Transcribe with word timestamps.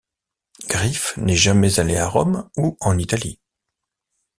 Griffes 0.67 1.15
n'est 1.17 1.35
jamais 1.35 1.79
allé 1.79 1.95
à 1.95 2.07
Rome 2.09 2.49
ou 2.57 2.75
en 2.81 2.97
Italie. 2.97 3.39